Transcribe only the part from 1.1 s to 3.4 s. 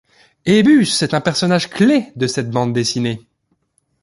un personnage-clé de cette bande dessinée.